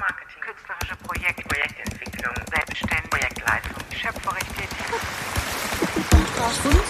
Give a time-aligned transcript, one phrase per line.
[0.00, 4.86] Kulturmarketing, künstlerische Projekte, Projektentwicklung, Selbstständigkeit, Projektleitung, schöpferisch tätig.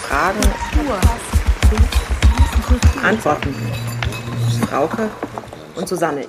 [0.07, 0.39] Fragen,
[3.03, 3.53] Antworten.
[4.67, 5.09] Frauke
[5.75, 6.25] und Susanne.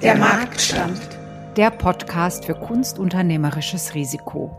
[0.00, 1.00] Der Marktstand.
[1.56, 4.58] Der Podcast für kunstunternehmerisches Risiko.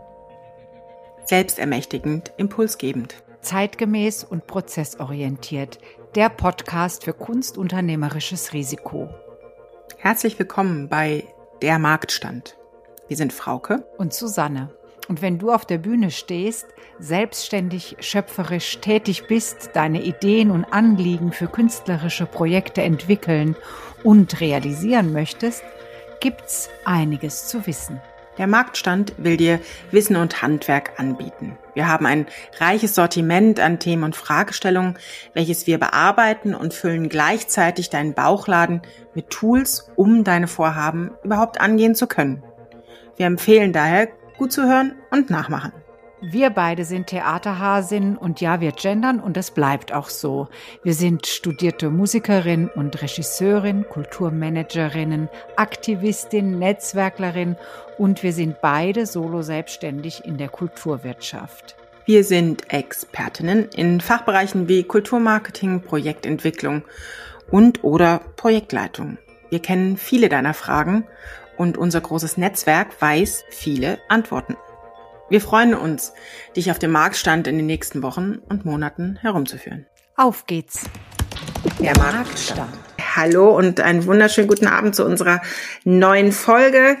[1.24, 3.16] Selbstermächtigend, impulsgebend.
[3.40, 5.78] Zeitgemäß und prozessorientiert.
[6.14, 9.08] Der Podcast für kunstunternehmerisches Risiko.
[9.94, 11.24] Herzlich willkommen bei
[11.62, 12.56] Der Marktstand.
[13.08, 14.70] Wir sind Frauke Und Susanne.
[15.08, 16.66] Und wenn du auf der Bühne stehst,
[16.98, 23.56] selbstständig, schöpferisch tätig bist, deine Ideen und Anliegen für künstlerische Projekte entwickeln
[24.02, 25.62] und realisieren möchtest,
[26.20, 28.00] gibt's einiges zu wissen.
[28.38, 31.56] Der Marktstand will dir Wissen und Handwerk anbieten.
[31.74, 32.26] Wir haben ein
[32.58, 34.98] reiches Sortiment an Themen und Fragestellungen,
[35.32, 38.82] welches wir bearbeiten und füllen gleichzeitig deinen Bauchladen
[39.14, 42.42] mit Tools, um deine Vorhaben überhaupt angehen zu können.
[43.16, 45.72] Wir empfehlen daher, gut zu hören und nachmachen.
[46.22, 50.48] Wir beide sind Theaterhasinnen und ja, wir gendern und das bleibt auch so.
[50.82, 57.56] Wir sind studierte Musikerin und Regisseurin, Kulturmanagerinnen, Aktivistin, Netzwerklerin
[57.98, 61.76] und wir sind beide solo selbstständig in der Kulturwirtschaft.
[62.06, 66.82] Wir sind Expertinnen in Fachbereichen wie Kulturmarketing, Projektentwicklung
[67.50, 69.18] und oder Projektleitung.
[69.50, 71.04] Wir kennen viele deiner Fragen
[71.58, 74.56] und unser großes Netzwerk weiß viele Antworten.
[75.28, 76.12] Wir freuen uns,
[76.54, 79.86] dich auf dem Marktstand in den nächsten Wochen und Monaten herumzuführen.
[80.16, 80.84] Auf geht's.
[81.80, 82.72] Der Marktstand.
[83.16, 85.42] Hallo und einen wunderschönen guten Abend zu unserer
[85.82, 86.98] neuen Folge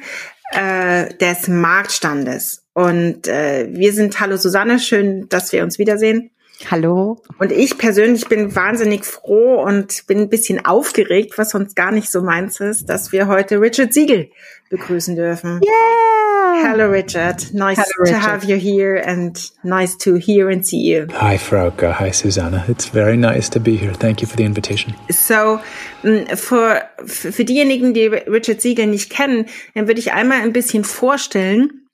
[0.50, 2.64] äh, des Marktstandes.
[2.72, 6.30] Und äh, wir sind Hallo Susanne, schön, dass wir uns wiedersehen.
[6.68, 7.22] Hallo.
[7.38, 12.10] Und ich persönlich bin wahnsinnig froh und bin ein bisschen aufgeregt, was sonst gar nicht
[12.10, 14.30] so meins ist, dass wir heute Richard Siegel
[14.68, 15.60] begrüßen dürfen.
[15.62, 16.25] Yeah.
[16.54, 18.20] Hello Richard, nice Hello, to Richard.
[18.20, 21.06] have you here and nice to hear and see you.
[21.14, 21.92] Hi, Frauke.
[21.92, 22.64] Hi, Susanna.
[22.68, 23.92] It's very nice to be here.
[23.94, 24.94] Thank you for the invitation.
[25.10, 25.60] So,
[26.02, 30.84] mh, für, für diejenigen, die Richard Siegel nicht kennen, dann würde ich einmal ein bisschen
[30.84, 31.86] vorstellen,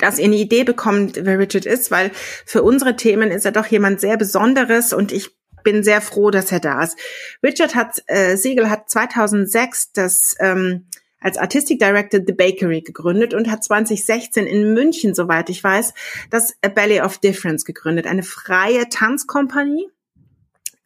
[0.00, 2.10] dass ihr eine Idee bekommt, wer Richard ist, weil
[2.46, 5.30] für unsere Themen ist er doch jemand sehr Besonderes und ich
[5.64, 6.96] bin sehr froh, dass er da ist.
[7.44, 10.86] Richard hat, äh, Siegel hat 2006 das ähm,
[11.20, 15.94] als Artistic Director The Bakery gegründet und hat 2016 in München, soweit ich weiß,
[16.30, 19.88] das A Ballet of Difference gegründet, eine freie Tanzkompanie,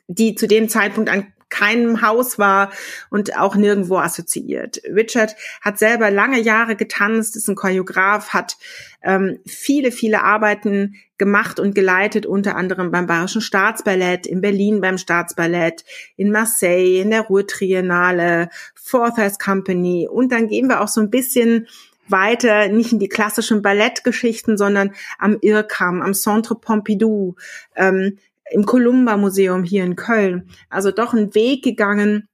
[0.08, 2.72] die zu dem Zeitpunkt an keinem Haus war
[3.10, 4.80] und auch nirgendwo assoziiert.
[4.92, 8.56] Richard hat selber lange Jahre getanzt, ist ein Choreograf, hat
[9.02, 14.96] ähm, viele, viele Arbeiten gemacht und geleitet, unter anderem beim Bayerischen Staatsballett, in Berlin beim
[14.96, 15.84] Staatsballett,
[16.16, 21.68] in Marseille, in der Ruhrtriennale, Forsyth Company und dann gehen wir auch so ein bisschen
[22.08, 27.36] weiter, nicht in die klassischen Ballettgeschichten, sondern am IRCAM, am Centre Pompidou,
[27.76, 28.18] ähm,
[28.52, 30.48] im Columba Museum hier in Köln.
[30.68, 32.28] Also doch ein Weg gegangen,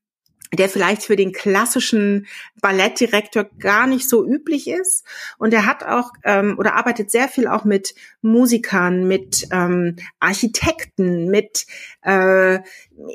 [0.53, 2.27] der vielleicht für den klassischen
[2.61, 5.05] Ballettdirektor gar nicht so üblich ist.
[5.37, 11.27] Und er hat auch ähm, oder arbeitet sehr viel auch mit Musikern, mit ähm, Architekten,
[11.27, 11.67] mit
[12.03, 12.61] äh,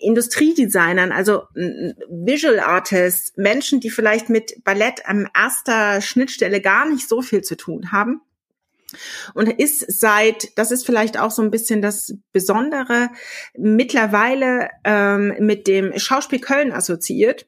[0.02, 7.22] Industriedesignern, also Visual Artists, Menschen, die vielleicht mit Ballett an erster Schnittstelle gar nicht so
[7.22, 8.22] viel zu tun haben
[9.34, 13.10] und ist seit, das ist vielleicht auch so ein bisschen das Besondere,
[13.58, 17.48] mittlerweile ähm, mit dem Schauspiel Köln assoziiert.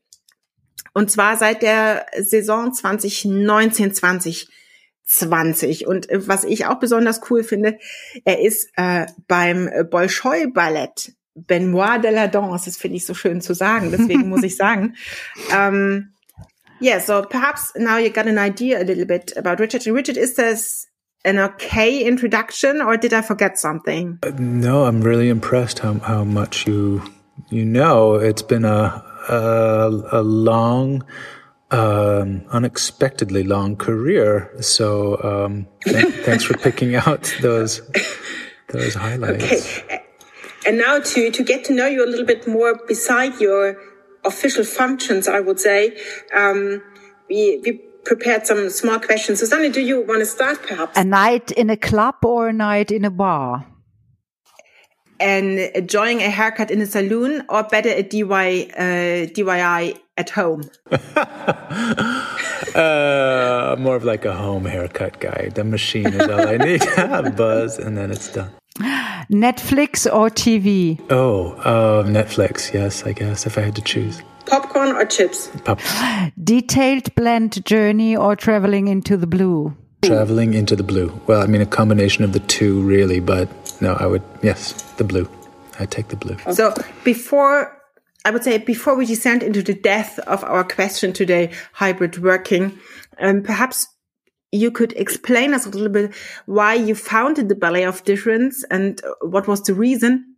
[0.94, 5.88] Und zwar seit der Saison 2019, 2020.
[5.88, 7.78] Und äh, was ich auch besonders cool finde,
[8.24, 13.42] er ist äh, beim Bolshoi Ballett Benoit de la Danse, das finde ich so schön
[13.42, 14.96] zu sagen, deswegen muss ich sagen.
[15.52, 16.14] Um,
[16.82, 19.86] yeah, so perhaps now you got an idea a little bit about Richard.
[19.86, 20.88] Richard, is this
[21.26, 24.20] an okay introduction or did I forget something?
[24.38, 27.02] No, I'm really impressed how, how much you
[27.50, 28.16] you know.
[28.16, 31.04] It's been a a, a long,
[31.72, 34.52] um, unexpectedly long career.
[34.62, 37.82] So um, th- thanks for picking out those
[38.70, 39.44] those highlights.
[39.44, 40.02] Okay.
[40.68, 43.78] And now to, to get to know you a little bit more beside your
[44.26, 45.96] official functions, I would say,
[46.36, 46.82] um,
[47.30, 49.40] we, we prepared some small questions.
[49.40, 50.98] Susanne, do you want to start perhaps?
[50.98, 53.66] A night in a club or a night in a bar?
[55.20, 60.70] And enjoying a haircut in a saloon or better a DY, uh, DIY at home?
[62.76, 65.50] Uh, more of like a home haircut guy.
[65.56, 66.82] The machine is all I need.
[67.38, 68.52] Buzz, and then it's done.
[69.32, 71.00] Netflix or TV?
[71.10, 72.74] Oh, uh, Netflix.
[72.74, 74.22] Yes, I guess if I had to choose.
[74.46, 75.50] Popcorn or chips?
[75.64, 75.80] Pop-
[76.42, 79.76] Detailed blend journey or traveling into the blue?
[80.04, 81.20] traveling into the blue.
[81.28, 83.20] Well, I mean, a combination of the two, really.
[83.20, 83.50] But
[83.82, 85.28] no, I would yes, the blue.
[85.80, 86.38] I take the blue.
[86.54, 87.82] So before,
[88.24, 92.78] I would say before we descend into the depth of our question today, hybrid working,
[93.20, 93.88] um, perhaps
[94.52, 96.14] you could explain us a little bit
[96.46, 100.35] why you founded the Ballet of Difference and what was the reason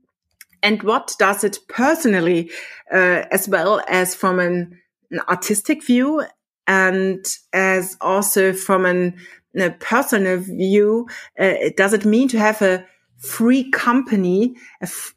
[0.68, 2.52] and what does it personally,
[2.92, 4.78] uh, as well as from an,
[5.12, 6.26] an, artistic view
[6.68, 9.16] and as also from an,
[9.58, 11.08] a personal view,
[11.40, 12.86] uh, does it mean to have a
[13.18, 14.56] free company,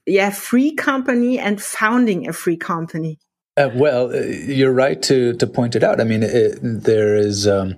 [0.07, 3.19] yeah, free company and founding a free company?
[3.61, 6.01] Uh, well, uh, you're right to to point it out.
[6.01, 7.77] I mean, it, there is um,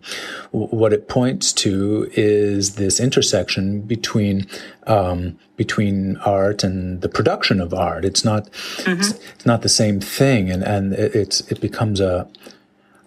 [0.53, 4.47] what it points to is this intersection between
[4.87, 8.05] um, between art and the production of art.
[8.05, 9.01] It's not mm-hmm.
[9.01, 12.29] it's, it's, not the same thing, and and it, it's it becomes a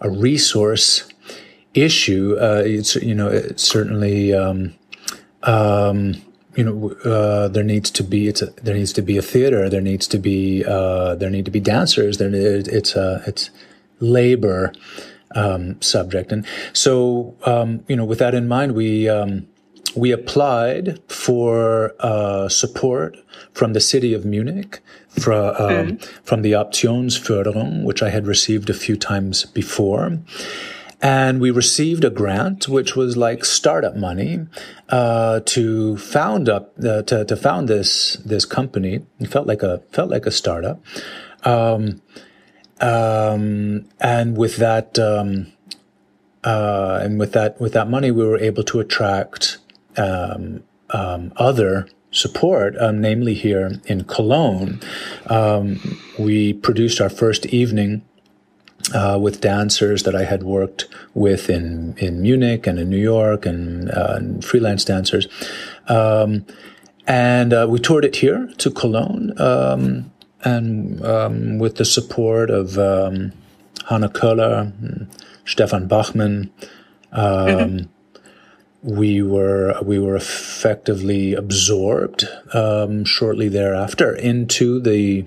[0.00, 1.08] a resource
[1.72, 2.36] issue.
[2.38, 4.34] Uh, it's you know it's certainly.
[4.34, 4.74] Um,
[5.42, 6.25] um
[6.56, 9.68] you know, uh, there needs to be it's a, there needs to be a theater.
[9.68, 12.16] There needs to be uh, there need to be dancers.
[12.18, 13.50] There it's a it's
[14.00, 14.72] labor
[15.34, 19.46] um, subject, and so um, you know, with that in mind, we um,
[19.94, 23.16] we applied for uh, support
[23.52, 24.80] from the city of Munich,
[25.10, 26.04] from mm.
[26.24, 30.18] from the Optionsförderung, which I had received a few times before.
[31.06, 34.40] And we received a grant, which was like startup money,
[34.88, 39.06] uh, to found up uh, to, to found this this company.
[39.20, 40.82] It felt like a felt like a startup,
[41.44, 42.02] um,
[42.80, 45.52] um, and with that um,
[46.42, 49.58] uh, and with that with that money, we were able to attract
[49.96, 54.80] um, um, other support, um, namely here in Cologne.
[56.18, 58.02] we produced our first evening
[58.94, 63.46] uh, with dancers that I had worked with in, in Munich and in New York
[63.46, 65.26] and, uh, and freelance dancers.
[65.88, 66.46] Um,
[67.06, 70.12] and uh, we toured it here to Cologne um,
[70.44, 73.32] and um, with the support of um,
[73.88, 74.72] Hanna Koller,
[75.44, 76.50] Stefan Bachmann.
[77.12, 77.86] Um, mm-hmm.
[78.82, 82.24] We were we were effectively absorbed
[82.54, 85.26] um, shortly thereafter into the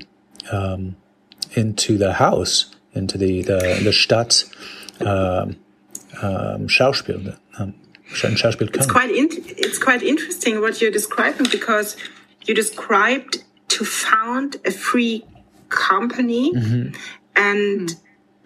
[1.56, 4.44] into the house into the the, the Stadt
[5.02, 5.58] um,
[6.22, 7.38] um, Schauspiel.
[7.58, 7.74] Um,
[8.12, 11.96] Schauspiel it's quite it's quite interesting what you're describing because
[12.46, 15.26] you described to found a free
[15.70, 16.96] company mm-hmm.
[17.36, 17.96] and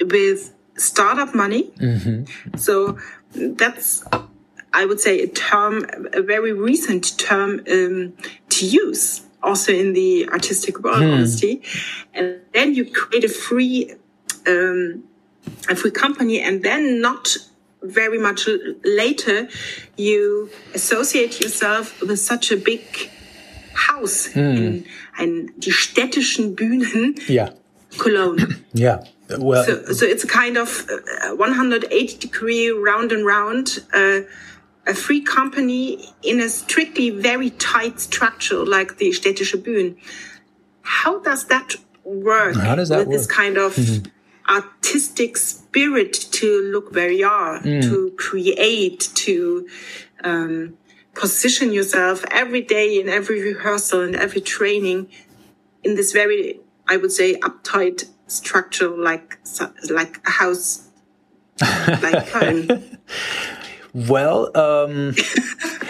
[0.02, 1.72] with startup money.
[1.80, 2.58] Mm-hmm.
[2.58, 2.98] So
[3.34, 4.04] that's
[4.74, 8.14] I would say a term, a very recent term um,
[8.50, 11.10] to use also in the artistic world, hmm.
[11.10, 11.62] honestly.
[12.14, 13.94] And then you create a free
[14.48, 15.04] um,
[15.70, 17.38] a free company and then not
[17.84, 18.48] very much
[18.86, 19.48] later
[19.98, 22.82] you associate yourself with such a big
[23.74, 24.58] house mm.
[24.58, 24.86] in,
[25.20, 27.50] in die städtischen Bühnen yeah.
[27.98, 28.64] Cologne.
[28.74, 29.04] yeah.
[29.38, 34.22] Well, so, so it's a kind of uh, 180 degree round and round, uh,
[34.86, 39.96] a free company in a strictly very tight structure like the städtische Bühnen.
[40.82, 42.56] How does that work?
[42.56, 43.18] How does that with work?
[43.18, 44.13] this kind of mm -hmm
[44.48, 47.82] artistic spirit to look where you are, mm.
[47.84, 49.68] to create, to
[50.24, 50.78] um,
[51.14, 55.10] position yourself every day in every rehearsal and every training
[55.84, 59.40] in this very, I would say, uptight structure like
[59.90, 60.90] like a house,
[61.62, 62.98] like home.
[63.94, 65.14] Well, um,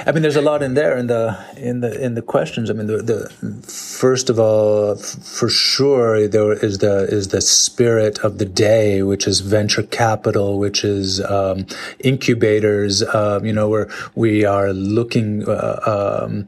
[0.06, 2.70] I mean, there's a lot in there in the in the in the questions.
[2.70, 3.30] I mean, the, the
[3.66, 9.26] first of all, for sure, there is the is the spirit of the day, which
[9.26, 11.66] is venture capital, which is um,
[12.00, 13.04] incubators.
[13.16, 15.48] Um, you know, where we are looking.
[15.48, 16.48] Uh, um,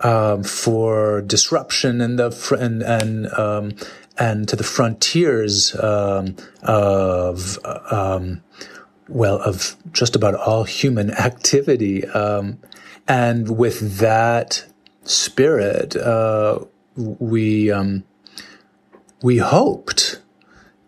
[0.00, 3.74] um, for disruption and the and and um,
[4.16, 7.58] and to the frontiers um, of
[7.90, 8.40] um,
[9.08, 12.06] well, of just about all human activity.
[12.08, 12.58] Um,
[13.06, 14.66] and with that
[15.04, 16.60] spirit, uh,
[16.96, 18.04] we, um,
[19.22, 20.20] we hoped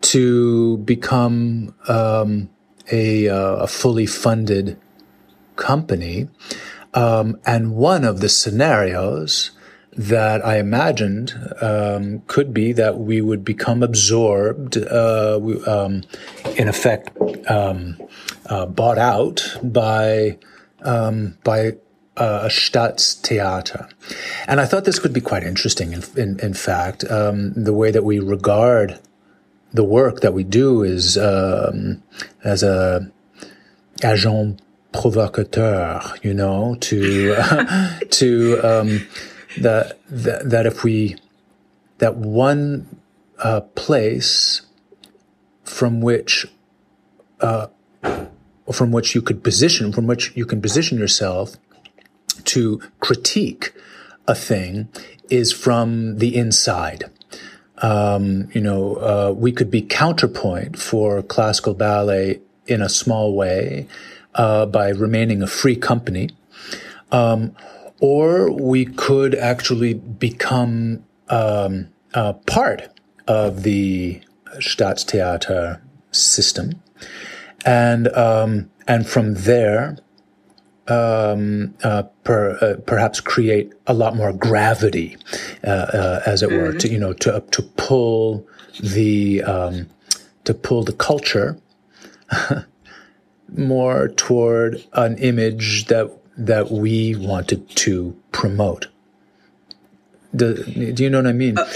[0.02, 2.50] to become um,
[2.90, 4.78] a, uh, a, fully funded
[5.56, 6.28] company.
[6.94, 9.52] Um, and one of the scenarios
[9.92, 16.02] that I imagined um, could be that we would become absorbed, uh, um,
[16.56, 17.16] in effect,
[17.50, 17.96] um,
[18.46, 20.38] uh, bought out by
[20.82, 21.72] um, by
[22.16, 23.90] uh, a Staatstheater.
[24.46, 25.92] And I thought this could be quite interesting.
[25.92, 28.98] In, in, in fact, um, the way that we regard
[29.72, 32.02] the work that we do is um,
[32.44, 33.10] as a
[34.04, 34.60] agent
[34.92, 37.36] provocateur, you know, to
[38.10, 39.06] to um,
[39.58, 41.16] that, that that if we
[41.98, 43.00] that one
[43.38, 44.62] uh, place
[45.70, 46.46] from which
[47.40, 47.68] uh,
[48.72, 51.56] from which you could position from which you can position yourself
[52.44, 53.72] to critique
[54.26, 54.88] a thing
[55.28, 57.04] is from the inside.
[57.78, 63.86] Um, you know, uh, we could be counterpoint for classical ballet in a small way
[64.34, 66.30] uh, by remaining a free company,
[67.10, 67.54] um,
[68.00, 71.88] or we could actually become um,
[72.46, 72.88] part
[73.26, 74.20] of the
[74.58, 75.80] Staatstheater
[76.12, 76.82] system,
[77.64, 79.96] and um, and from there
[80.88, 85.16] um, uh, per, uh, perhaps create a lot more gravity,
[85.64, 86.78] uh, uh as it were, mm-hmm.
[86.78, 88.46] to you know to to pull
[88.80, 89.88] the um,
[90.44, 91.58] to pull the culture
[93.56, 98.88] more toward an image that that we wanted to promote.
[100.34, 100.54] Do,
[100.92, 101.58] do you know what I mean?
[101.58, 101.68] Uh,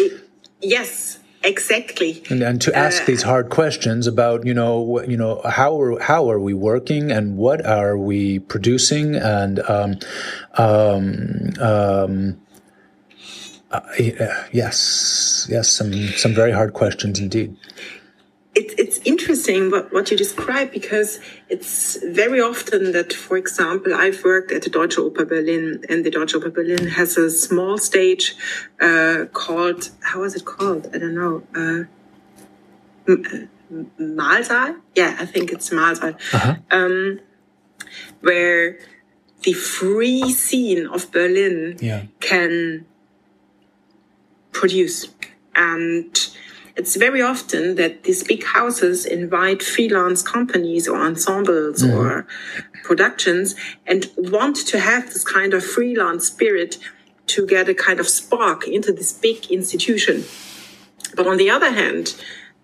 [0.61, 2.22] yes, Exactly.
[2.30, 6.00] And, and to ask uh, these hard questions about, you know, you know, how are,
[6.00, 9.98] how are we working and what are we producing and, um,
[10.54, 12.40] um, um,
[13.70, 13.80] uh,
[14.52, 17.56] yes, yes, some, some very hard questions indeed
[18.54, 21.18] it, it's interesting what, what you describe because
[21.49, 26.11] it's very often that, for example, I've worked at the Deutsche Oper Berlin, and the
[26.11, 28.37] Deutsche Oper Berlin has a small stage
[28.80, 30.88] uh, called was it called?
[30.94, 31.42] I don't know.
[31.54, 31.84] Uh,
[34.00, 34.80] Mahlsaal?
[34.94, 36.14] Yeah, I think it's Mahlsaal.
[36.32, 36.56] Uh-huh.
[36.70, 37.20] Um,
[38.20, 38.78] where
[39.42, 42.04] the free scene of Berlin yeah.
[42.20, 42.87] can
[44.52, 45.08] produce
[45.54, 46.30] and
[46.76, 51.95] it's very often that these big houses invite freelance companies or ensembles mm.
[51.95, 52.26] or
[52.83, 53.54] productions
[53.87, 56.78] and want to have this kind of freelance spirit
[57.26, 60.25] to get a kind of spark into this big institution.
[61.14, 62.14] But on the other hand,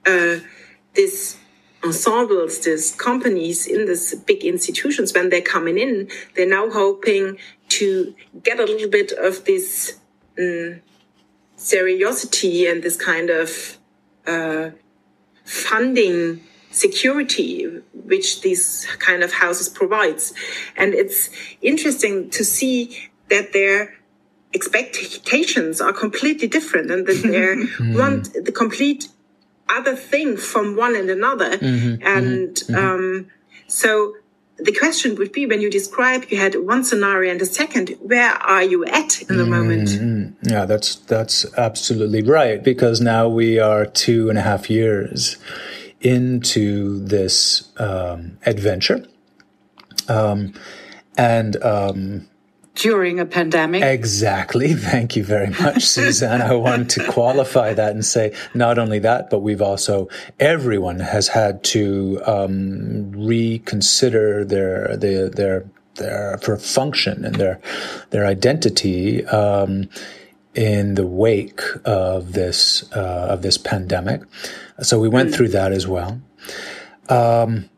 [0.07, 0.37] uh,
[0.95, 1.38] this
[1.85, 7.38] ensembles, these companies in these big institutions, when they're coming in, they're now hoping
[7.69, 9.99] to get a little bit of this
[10.38, 10.81] um,
[11.57, 13.79] seriosity and this kind of
[14.30, 14.70] uh,
[15.44, 17.66] funding security
[18.12, 20.32] which these kind of houses provides
[20.76, 21.28] and it's
[21.60, 22.75] interesting to see
[23.28, 23.78] that their
[24.54, 27.99] expectations are completely different and that they mm-hmm.
[28.00, 29.08] want the complete
[29.68, 32.02] other thing from one and another mm-hmm.
[32.06, 32.75] and mm-hmm.
[32.75, 33.30] um,
[33.66, 34.14] so
[34.62, 38.33] the question would be when you describe you had one scenario and a second where
[38.33, 39.50] are you at in the mm-hmm.
[39.50, 45.37] moment yeah that's that's absolutely right because now we are two and a half years
[46.00, 49.05] into this um, adventure
[50.09, 50.55] um,
[51.17, 52.29] and um,
[52.74, 53.82] during a pandemic.
[53.82, 54.74] Exactly.
[54.74, 56.42] Thank you very much, Suzanne.
[56.42, 60.08] I want to qualify that and say not only that, but we've also,
[60.38, 67.60] everyone has had to um, reconsider their, their, their, their for function and their,
[68.10, 69.24] their identity.
[69.26, 69.88] Um,
[70.52, 74.20] in the wake of this uh, of this pandemic,
[74.82, 75.34] so we went mm.
[75.34, 76.20] through that as well.
[77.08, 77.70] Um,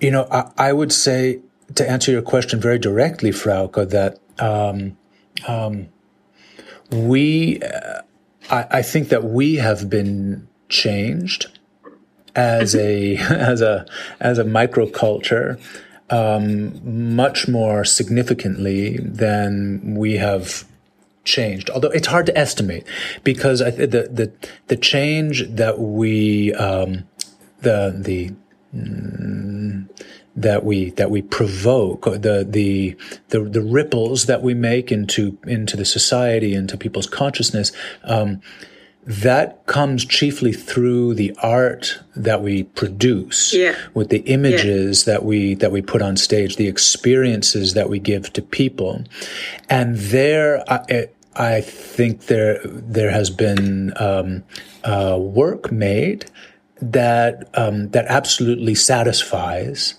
[0.00, 1.40] you know, I, I, would say
[1.74, 4.96] to answer your question very directly, Frauke, that um,
[5.46, 5.88] um,
[6.90, 8.02] we, uh,
[8.50, 11.58] I, I, think that we have been changed
[12.34, 13.86] as a as a
[14.20, 15.60] as a microculture
[16.10, 20.64] um, much more significantly than we have
[21.24, 21.70] changed.
[21.70, 22.86] Although it's hard to estimate
[23.24, 24.32] because I, the the
[24.68, 27.04] the change that we um,
[27.60, 28.32] the the
[28.74, 29.88] mm,
[30.36, 32.96] that we that we provoke the the
[33.30, 37.72] the, the ripples that we make into into the society into people's consciousness
[38.04, 38.40] um,
[39.06, 43.74] that comes chiefly through the art that we produce yeah.
[43.94, 45.14] with the images yeah.
[45.14, 49.02] that we that we put on stage the experiences that we give to people
[49.70, 54.44] and there I, I think there there has been um,
[54.84, 56.26] uh, work made
[56.82, 59.94] that um, that absolutely satisfies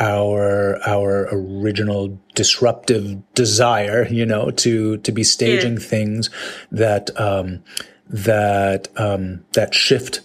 [0.00, 5.78] our our original disruptive desire, you know, to to be staging yeah.
[5.78, 6.30] things
[6.72, 7.62] that um,
[8.08, 10.22] that um, that shift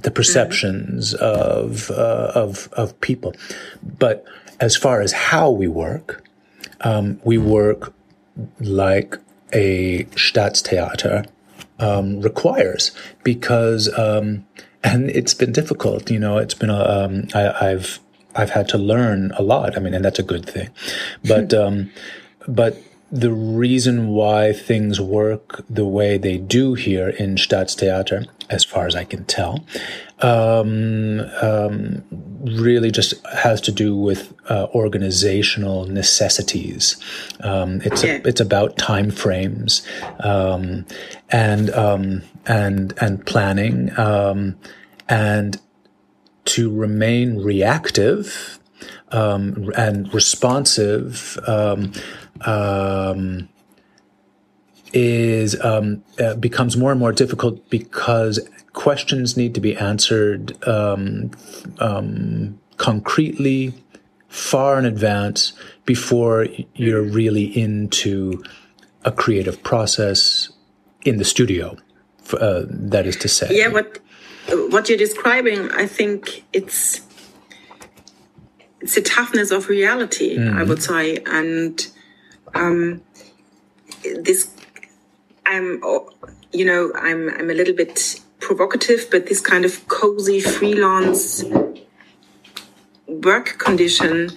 [0.00, 1.24] the perceptions mm-hmm.
[1.24, 3.34] of uh, of of people.
[3.82, 4.24] But
[4.60, 6.22] as far as how we work,
[6.82, 7.94] um, we work
[8.60, 9.16] like
[9.52, 11.26] a Staatstheater
[11.78, 12.92] um, requires
[13.24, 14.46] because um,
[14.84, 16.10] and it's been difficult.
[16.10, 18.00] You know, it's been a, um, I, I've
[18.34, 19.76] I've had to learn a lot.
[19.76, 20.70] I mean, and that's a good thing,
[21.24, 21.90] but um,
[22.48, 22.76] but
[23.12, 28.96] the reason why things work the way they do here in Staatstheater, as far as
[28.96, 29.62] I can tell,
[30.20, 32.02] um, um,
[32.40, 36.96] really just has to do with uh, organizational necessities.
[37.40, 39.86] Um, it's a, it's about time frames
[40.20, 40.86] um,
[41.28, 44.56] and um, and and planning um,
[45.06, 45.60] and
[46.44, 48.58] to remain reactive
[49.10, 51.92] um, and responsive um,
[52.42, 53.48] um,
[54.92, 58.40] is um, uh, becomes more and more difficult because
[58.72, 61.30] questions need to be answered um,
[61.78, 63.72] um, concretely,
[64.28, 65.52] far in advance,
[65.84, 68.42] before you're really into
[69.04, 70.50] a creative process
[71.04, 71.76] in the studio.
[72.32, 73.98] Uh, that is to say, Yeah, what
[74.48, 77.02] what you're describing, I think it's
[78.80, 80.36] it's the toughness of reality.
[80.38, 81.86] I would say, and
[82.54, 83.02] um,
[84.02, 84.50] this
[85.46, 85.82] I'm
[86.52, 91.44] you know I'm I'm a little bit provocative, but this kind of cozy freelance
[93.06, 94.30] work condition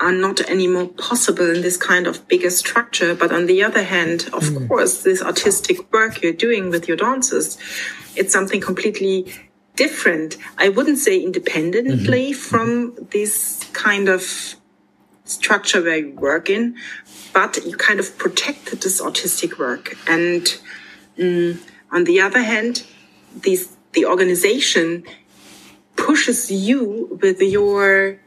[0.00, 3.14] are not anymore possible in this kind of bigger structure.
[3.14, 7.58] But on the other hand, of course, this artistic work you're doing with your dancers,
[8.16, 9.32] it's something completely
[9.76, 10.36] different.
[10.58, 14.54] I wouldn't say independently from this kind of
[15.24, 16.76] structure where you work in,
[17.32, 19.96] but you kind of protect this artistic work.
[20.06, 20.42] And
[21.18, 21.58] mm,
[21.90, 22.84] on the other hand,
[23.34, 25.04] this, the organization
[25.96, 28.20] pushes you with your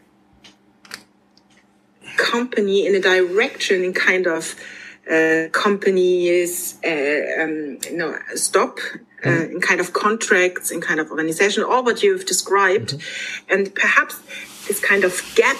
[2.17, 4.55] company in a direction in kind of
[5.09, 8.79] uh, companies uh, um, no stop
[9.25, 13.01] uh, in kind of contracts in kind of organization all what you've described.
[13.49, 14.19] And perhaps
[14.67, 15.57] this kind of gap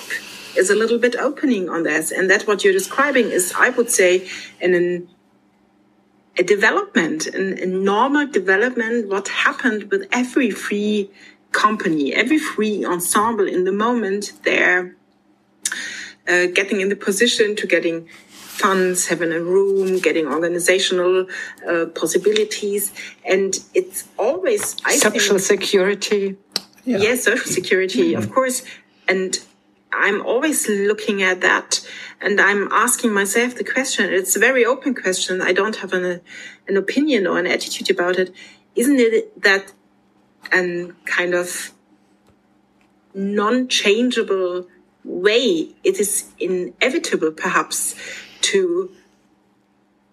[0.55, 3.91] is a little bit opening on this and that what you're describing is i would
[3.91, 4.27] say
[4.59, 5.07] in an
[6.37, 11.09] a development, an, a normal development, what happened with every free
[11.51, 14.95] company, every free ensemble in the moment they're
[16.27, 18.07] uh, getting in the position to getting
[18.57, 21.27] funds, having a room, getting organizational
[21.67, 22.91] uh, possibilities.
[23.23, 26.37] And it's always, I Social think, security.
[26.85, 28.63] Yes, social security, of course.
[29.07, 29.37] And
[29.91, 31.85] I'm always looking at that
[32.19, 34.11] and I'm asking myself the question.
[34.11, 35.41] It's a very open question.
[35.41, 36.21] I don't have an,
[36.67, 38.33] an opinion or an attitude about it.
[38.75, 39.73] Isn't it that
[40.51, 41.71] an kind of
[43.13, 44.67] non-changeable
[45.03, 45.69] way?
[45.83, 47.95] It is inevitable perhaps
[48.41, 48.91] to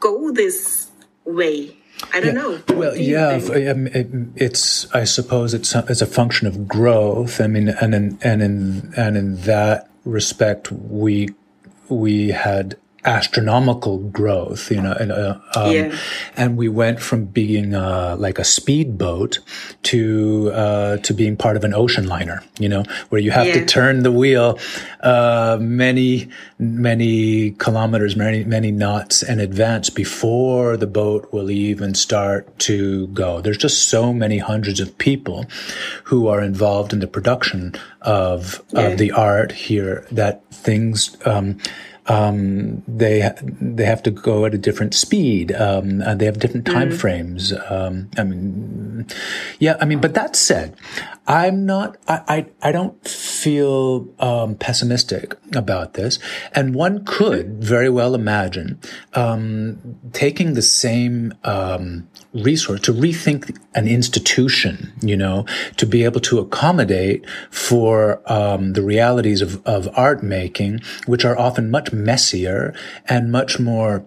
[0.00, 0.88] go this
[1.24, 1.76] way.
[2.12, 2.60] I don't know.
[2.68, 4.32] Well, do yeah, think?
[4.36, 4.92] it's.
[4.94, 7.40] I suppose it's a, it's a function of growth.
[7.40, 11.30] I mean, and in and in and in that respect, we
[11.88, 15.94] we had astronomical growth, you know, and, uh, um, Yeah.
[16.36, 19.38] and we went from being uh, like a speedboat
[19.84, 23.64] to uh, to being part of an ocean liner, you know, where you have to
[23.64, 24.58] turn the wheel
[25.02, 32.58] uh, many many kilometers, many many knots in advance before the boat will even start
[32.60, 33.40] to go.
[33.40, 35.44] There's just so many hundreds of people
[36.04, 38.80] who are involved in the production of Yeah.
[38.88, 41.16] of the art here that things.
[41.26, 41.58] Um,
[42.06, 45.52] um, they they have to go at a different speed.
[45.52, 47.52] Um, and they have different time frames.
[47.70, 49.06] Um, I mean,
[49.58, 49.76] yeah.
[49.80, 50.76] I mean, but that said,
[51.26, 51.96] I'm not.
[52.06, 56.18] I I, I don't feel um, pessimistic about this.
[56.54, 58.78] And one could very well imagine
[59.14, 64.92] um, taking the same um, resource to rethink an institution.
[65.00, 65.46] You know,
[65.78, 71.38] to be able to accommodate for um, the realities of of art making, which are
[71.38, 72.74] often much messier
[73.08, 74.04] and much more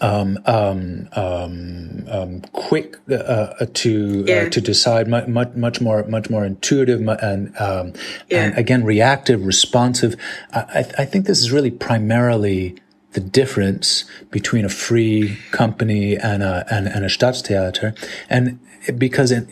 [0.00, 4.42] um, um, um, um, quick uh, uh, to Yeah.
[4.42, 7.92] uh, to decide, much, much much more much more intuitive and um,
[8.28, 8.44] Yeah.
[8.44, 10.16] and again reactive, responsive.
[10.52, 12.74] I, I I think this is really primarily
[13.12, 17.94] the difference between a free company and a and, and a Staatstheater,
[18.30, 18.58] and
[18.98, 19.46] because it,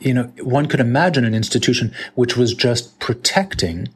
[0.00, 3.88] you know one could imagine an institution which was just protecting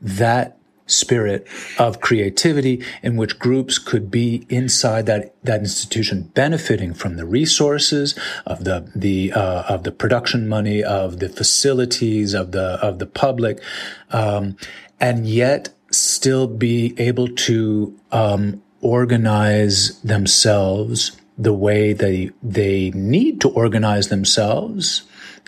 [0.00, 1.46] that spirit
[1.78, 8.18] of creativity in which groups could be inside that that institution benefiting from the resources
[8.46, 13.06] of the the uh, of the production money of the facilities of the of the
[13.06, 13.62] public
[14.10, 14.56] um,
[15.00, 23.48] and yet still be able to um, organize themselves the way they they need to
[23.50, 25.02] organize themselves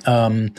[0.06, 0.52] um,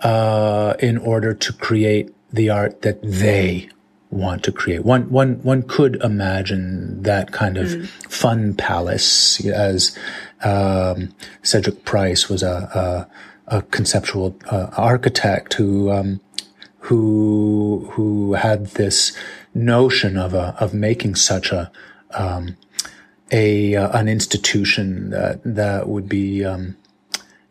[0.00, 3.68] uh, in order to create the art that they
[4.12, 4.84] want to create.
[4.84, 7.86] One, one, one could imagine that kind of mm.
[8.08, 9.96] fun palace as
[10.44, 13.08] um, Cedric Price was a,
[13.48, 16.20] a, a conceptual uh, architect who um,
[16.80, 19.16] who who had this
[19.54, 21.70] notion of a of making such a
[22.14, 22.56] um,
[23.30, 26.76] a uh, an institution that that would be um,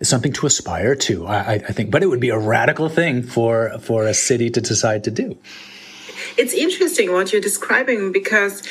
[0.01, 1.27] something to aspire to.
[1.27, 4.61] I, I, think, but it would be a radical thing for for a city to
[4.61, 5.37] decide to do.
[6.37, 8.63] It's interesting what you're describing because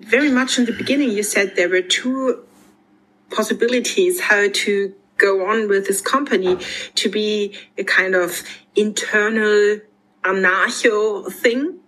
[0.00, 2.44] very much in the beginning you said there were two
[3.30, 6.58] possibilities how to go on with this company
[6.94, 8.42] to be a kind of
[8.74, 9.78] internal
[10.24, 11.78] anarcho thing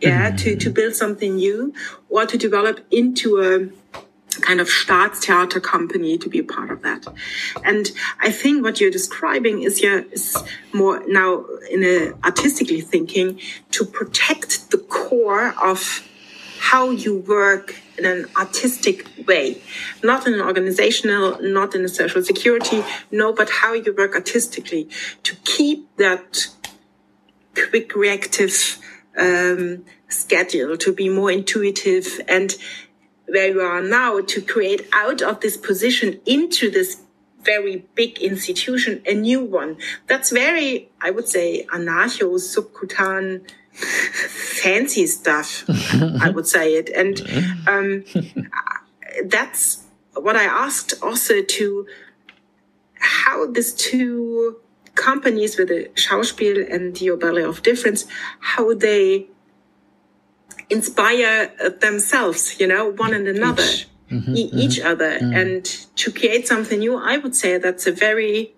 [0.00, 0.38] yeah, mm.
[0.38, 1.74] to, to build something new
[2.08, 3.38] or to develop into
[4.40, 7.06] kind of Staatstheater company to be a part of that.
[7.64, 10.36] And I think what you're describing is yeah, is
[10.72, 13.40] more now in a artistically thinking
[13.72, 16.06] to protect the core of
[16.58, 19.60] how you work in an artistic way,
[20.02, 24.88] not in an organizational, not in a social security, no, but how you work artistically
[25.22, 26.48] to keep that
[27.54, 28.78] quick reactive
[29.18, 32.56] um, schedule, to be more intuitive and
[33.30, 37.00] where you are now to create out of this position into this
[37.42, 39.76] very big institution a new one.
[40.06, 45.64] That's very, I would say, anarcho, subcutan, fancy stuff.
[46.20, 47.20] I would say it, and
[47.66, 48.04] um,
[49.24, 51.86] that's what I asked also to
[52.98, 54.56] how these two
[54.94, 58.06] companies with the Schauspiel and the Ballet of Difference,
[58.40, 59.26] how they
[60.70, 65.34] inspire themselves, you know, one and another, each, mm-hmm, e- mm-hmm, other, mm-hmm.
[65.34, 65.64] and
[65.96, 66.96] to create something new.
[66.96, 68.54] I would say that's a very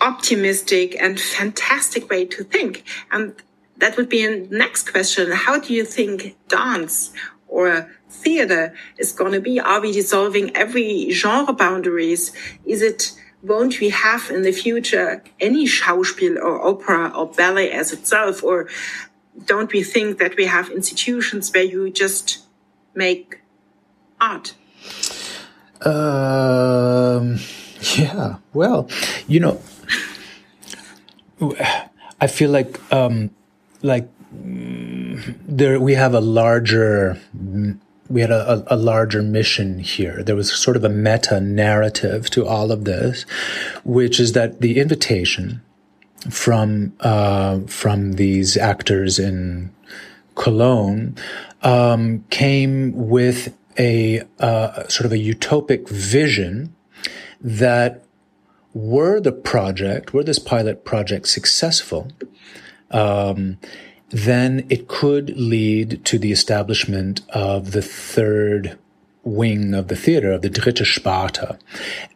[0.00, 2.84] optimistic and fantastic way to think.
[3.10, 3.34] And
[3.78, 5.30] that would be a next question.
[5.32, 7.12] How do you think dance
[7.48, 9.58] or theater is going to be?
[9.58, 12.32] Are we dissolving every genre boundaries?
[12.64, 17.92] Is it, won't we have in the future any Schauspiel or opera or ballet as
[17.92, 18.42] itself?
[18.44, 18.68] Or
[19.46, 22.44] don't we think that we have institutions where you just
[22.94, 23.40] make
[24.20, 24.54] art?
[25.82, 27.38] Um,
[27.96, 28.88] yeah, well,
[29.26, 29.60] you know,
[32.20, 33.30] I feel like, um,
[33.82, 37.18] like there, we have a larger,
[38.08, 40.22] we had a, a, larger mission here.
[40.22, 43.22] There was sort of a meta narrative to all of this,
[43.84, 45.62] which is that the invitation
[46.30, 49.72] from uh, from these actors in
[50.34, 51.16] Cologne
[51.62, 56.74] um, came with a uh, sort of a utopic vision
[57.40, 58.04] that
[58.72, 62.10] were the project, were this pilot project successful,
[62.90, 63.58] um,
[64.10, 68.78] then it could lead to the establishment of the third
[69.22, 71.58] wing of the theater, of the Dritte Sparte.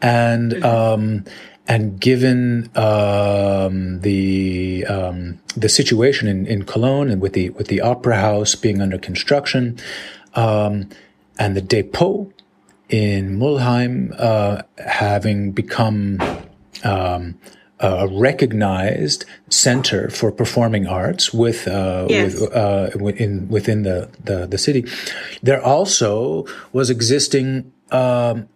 [0.02, 1.24] And, um,
[1.68, 7.82] and given um, the um, the situation in, in Cologne and with the with the
[7.82, 9.78] opera house being under construction,
[10.34, 10.88] um,
[11.38, 12.32] and the depot
[12.88, 16.18] in Mülheim uh, having become
[16.84, 17.38] um,
[17.80, 22.40] a recognized center for performing arts with, uh, yes.
[22.40, 24.84] with uh, within within the, the, the city,
[25.42, 28.48] there also was existing um,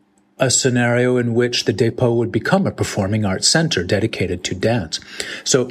[0.43, 4.99] a scenario in which the depot would become a performing arts center dedicated to dance.
[5.45, 5.71] So,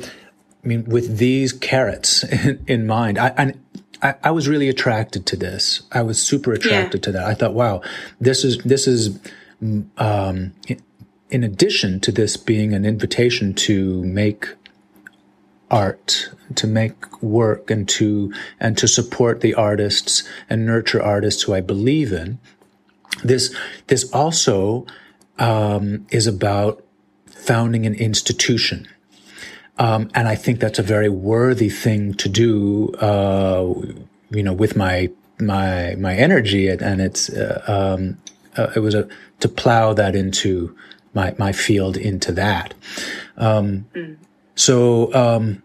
[0.63, 3.53] I mean, with these carrots in, in mind, I,
[4.01, 5.81] I, I, was really attracted to this.
[5.91, 7.05] I was super attracted yeah.
[7.05, 7.25] to that.
[7.25, 7.81] I thought, wow,
[8.21, 9.19] this is, this is,
[9.97, 10.53] um,
[11.29, 14.47] in addition to this being an invitation to make
[15.69, 21.53] art to make work and to and to support the artists and nurture artists who
[21.53, 22.39] I believe in
[23.23, 23.55] this
[23.87, 24.85] this also
[25.39, 26.83] um, is about
[27.27, 28.87] founding an institution.
[29.77, 33.73] Um, and I think that's a very worthy thing to do, uh,
[34.29, 38.17] you know, with my my my energy, and it's uh, um,
[38.57, 39.07] uh, it was a
[39.39, 40.75] to plow that into
[41.13, 42.73] my my field into that.
[43.37, 44.17] Um, mm.
[44.55, 45.63] So um,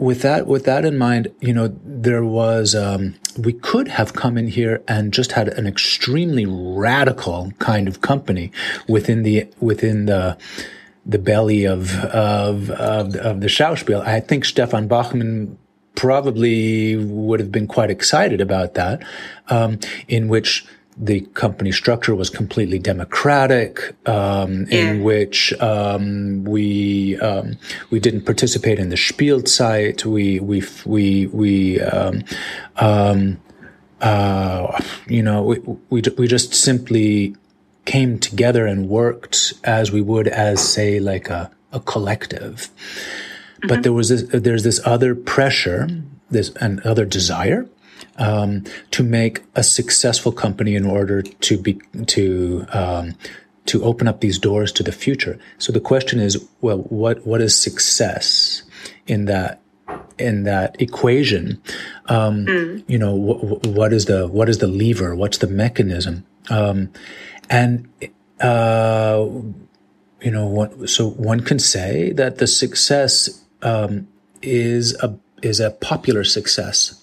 [0.00, 4.38] with that with that in mind, you know, there was um, we could have come
[4.38, 8.50] in here and just had an extremely radical kind of company
[8.88, 10.38] within the within the
[11.04, 14.00] the belly of of of, of the Schauspiel.
[14.00, 15.58] I think Stefan Bachmann
[15.96, 19.02] probably would have been quite excited about that,
[19.48, 20.64] um, in which
[21.00, 24.92] the company structure was completely democratic, um, yeah.
[24.92, 27.56] in which um, we um,
[27.88, 30.04] we didn't participate in the Spielzeit.
[30.04, 32.22] We we we we um,
[32.76, 33.40] um,
[34.02, 35.58] uh, you know we,
[35.88, 37.34] we we just simply
[37.86, 42.68] came together and worked as we would as say like a a collective.
[42.68, 43.68] Mm-hmm.
[43.68, 45.88] But there was this, there's this other pressure,
[46.30, 47.66] this and other desire
[48.20, 53.14] um, to make a successful company in order to be to um,
[53.66, 55.38] to open up these doors to the future.
[55.58, 58.62] So the question is, well, what what is success
[59.06, 59.60] in that
[60.18, 61.60] in that equation?
[62.06, 62.84] Um, mm.
[62.86, 65.16] You know, wh- what is the what is the lever?
[65.16, 66.24] What's the mechanism?
[66.50, 66.92] Um,
[67.48, 67.88] and
[68.40, 69.26] uh,
[70.20, 74.08] you know, what, so one can say that the success um,
[74.42, 76.99] is a is a popular success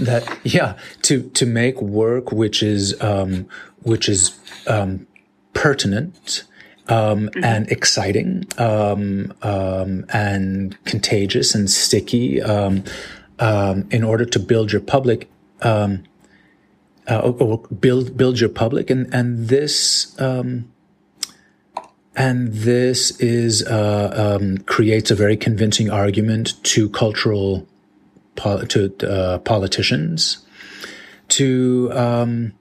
[0.00, 3.46] that yeah to to make work which is um,
[3.82, 5.06] which is um,
[5.54, 6.44] pertinent
[6.88, 7.44] um, mm-hmm.
[7.44, 12.84] and exciting um, um, and contagious and sticky um,
[13.38, 15.28] in order to build your public
[15.62, 15.98] uh,
[17.08, 20.14] or build build your public and and this
[22.18, 27.66] and this is uh, creates a very convincing argument to cultural
[28.36, 30.46] to uh, politicians
[31.28, 32.52] to um,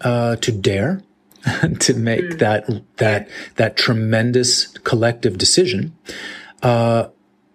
[0.00, 1.02] uh, to dare
[1.80, 2.38] to make mm.
[2.38, 5.96] that that that tremendous collective decision
[6.62, 7.08] uh,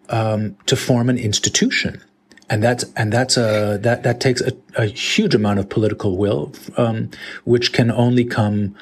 [0.09, 2.01] um, to form an institution,
[2.49, 6.51] and that's and that's a that that takes a, a huge amount of political will,
[6.77, 7.09] um,
[7.45, 8.75] which can only come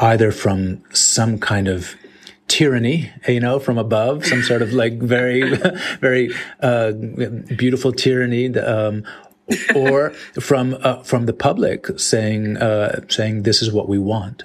[0.00, 1.96] either from some kind of
[2.48, 5.42] tyranny, you know, from above, some sort of like very,
[6.00, 6.92] very uh,
[7.56, 9.04] beautiful tyranny, um,
[9.74, 14.44] or from uh, from the public saying uh, saying this is what we want.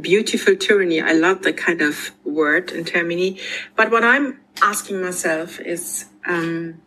[0.00, 1.00] Beautiful tyranny.
[1.00, 3.40] I love that kind of word in termini.
[3.76, 6.06] But what I'm asking myself is.
[6.26, 6.80] Um,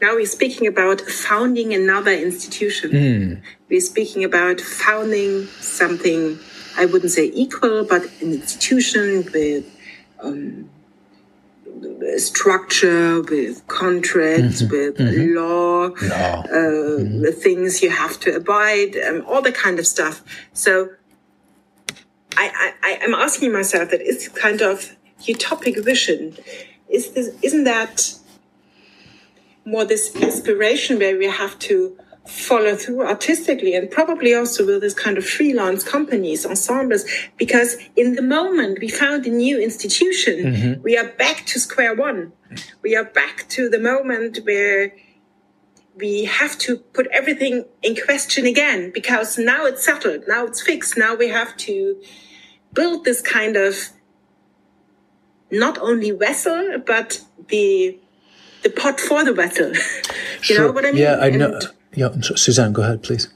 [0.00, 2.90] now we're speaking about founding another institution.
[2.90, 3.42] Mm.
[3.70, 6.40] We're speaking about founding something
[6.76, 9.64] I wouldn't say equal, but an institution with
[10.20, 10.70] um,
[12.16, 14.72] structure, with contracts, mm-hmm.
[14.72, 15.36] with mm-hmm.
[15.36, 17.22] law, uh, mm-hmm.
[17.22, 20.22] the things you have to abide, um, all the kind of stuff.
[20.52, 20.90] So
[22.36, 26.36] I, I, I'm asking myself that is kind of utopic vision.
[26.88, 28.14] Is this, isn't that
[29.64, 34.94] more this inspiration where we have to follow through artistically and probably also with this
[34.94, 37.04] kind of freelance companies, ensembles,
[37.36, 40.82] because in the moment we found a new institution, mm-hmm.
[40.82, 42.32] we are back to square one.
[42.82, 44.94] We are back to the moment where
[45.96, 50.96] we have to put everything in question again because now it's settled, now it's fixed,
[50.96, 52.00] now we have to
[52.72, 53.76] build this kind of
[55.50, 57.98] not only vessel, but the
[58.62, 59.68] the pot for the vessel.
[59.72, 59.74] you
[60.40, 60.66] sure.
[60.68, 61.02] know what I mean?
[61.02, 61.52] Yeah, I know.
[61.52, 63.28] And yeah, Suzanne, go ahead, please.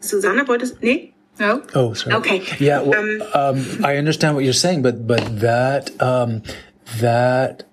[0.00, 1.12] Susanna, what is nee?
[1.38, 1.64] No.
[1.74, 2.16] Oh, sorry.
[2.16, 2.42] Okay.
[2.58, 6.42] Yeah, well, um, um, I understand what you're saying, but but that um,
[6.98, 7.64] that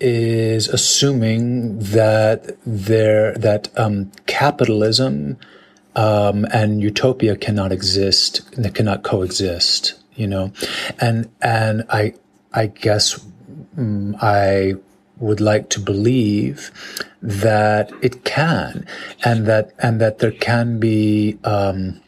[0.00, 5.38] is assuming that there that um, capitalism
[5.94, 9.94] um, and utopia cannot exist, they cannot coexist.
[10.14, 10.52] You know,
[11.00, 12.14] and and I
[12.52, 13.24] I guess
[13.78, 14.74] mm, I
[15.22, 16.70] would like to believe
[17.22, 18.84] that it can,
[19.24, 22.00] and that and that there can be, um,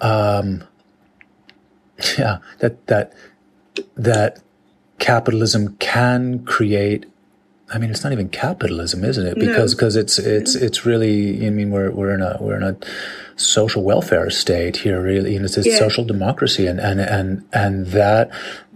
[0.00, 0.62] um,
[2.18, 3.14] yeah, that that
[3.96, 4.42] that
[4.98, 7.06] capitalism can create.
[7.72, 9.38] I mean, it's not even capitalism, isn't it?
[9.38, 10.02] Because because no.
[10.02, 11.46] it's it's it's really.
[11.46, 12.76] I mean, we're we're in a we're in a
[13.36, 15.02] social welfare state here.
[15.02, 15.78] Really, you know, it's a yeah.
[15.78, 18.30] social democracy, and and and and that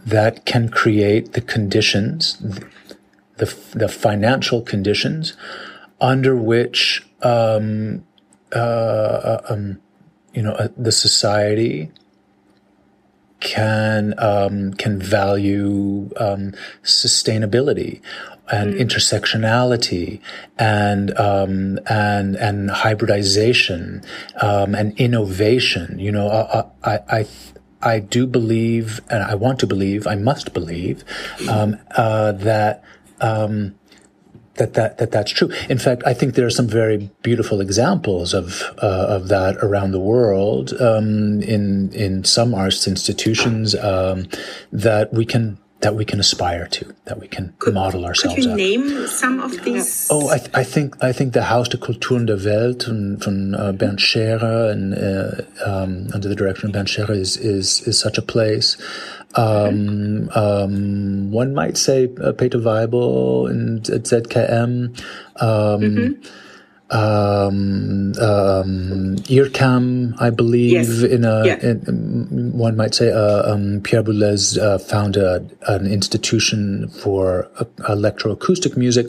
[0.07, 2.41] that can create the conditions
[3.41, 5.35] the, the financial conditions
[6.01, 8.05] under which um,
[8.55, 9.81] uh, um,
[10.33, 11.91] you know uh, the society
[13.41, 18.01] can um, can value um, sustainability
[18.53, 18.81] and mm.
[18.81, 20.21] intersectionality
[20.59, 24.03] and um, and and hybridization
[24.43, 25.99] um, and innovation.
[25.99, 27.27] You know, I I, I
[27.83, 31.03] I do believe, and I want to believe, I must believe
[31.49, 32.85] um, uh, that
[33.21, 33.75] um,
[34.55, 35.51] that, that that that's true.
[35.69, 39.93] In fact, I think there are some very beautiful examples of uh, of that around
[39.93, 44.27] the world um, in in some arts institutions um,
[44.73, 48.35] that we can that we can aspire to, that we can Could, model ourselves.
[48.35, 48.63] Could you after.
[48.63, 50.09] name some of these?
[50.11, 53.55] Oh, I, th I think I think the Haus der Kulturen der Welt von, von
[53.55, 57.99] uh, Bernd Scherer and uh, um, under the direction of Bernd Scherer is is is
[57.99, 58.77] such a place.
[59.37, 65.01] Um, um, one might say uh, Peter Weibel and at ZKM.
[65.41, 66.21] Um,
[66.91, 71.03] um, um, IRCAM, I believe, Yes.
[71.03, 71.59] in a, Yeah.
[71.65, 78.77] in, one might say, uh, um, Pierre Boulez uh, founded an institution for uh, electroacoustic
[78.77, 79.07] music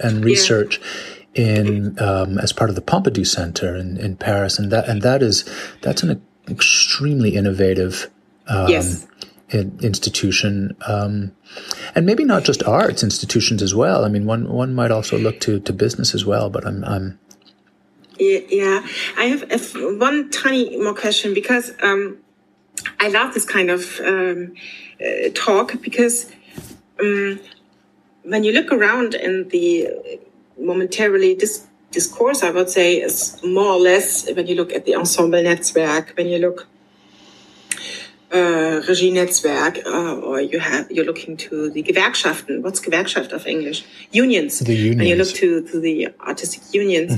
[0.00, 0.80] and research
[1.34, 5.22] in um, as part of the Pompidou Center in, in Paris, and that and that
[5.22, 5.44] is
[5.80, 8.10] that's an extremely innovative
[8.48, 9.06] um, Yes.
[9.48, 11.32] in- institution, um,
[11.94, 14.04] and maybe not just arts institutions as well.
[14.04, 16.50] I mean, one one might also look to to business as well.
[16.50, 17.18] But I'm I'm
[18.22, 18.86] Yeah.
[19.16, 22.18] I have one tiny more question because um,
[23.00, 24.54] I love this kind of um,
[25.00, 26.30] uh, talk because
[27.00, 27.40] um,
[28.22, 29.88] when you look around in the
[30.58, 34.94] momentarily dis- discourse, I would say is more or less when you look at the
[34.94, 36.68] ensemble network, when you look
[38.32, 42.62] uh, Regie Netzwerk, uh, or you have you're looking to the Gewerkschaften.
[42.62, 43.84] What's Gewerkschaft of English?
[44.10, 44.60] Unions.
[44.60, 44.98] The unions.
[44.98, 47.12] When you look to to the artistic unions,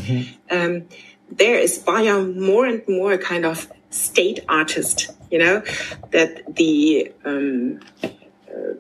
[0.50, 0.86] um,
[1.30, 5.10] there is by more and more a kind of state artist.
[5.30, 5.62] You know
[6.10, 8.74] that the um, uh,